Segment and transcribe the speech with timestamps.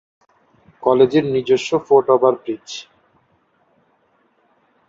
[0.83, 2.67] কলেজের নিজস্ব foot over bridge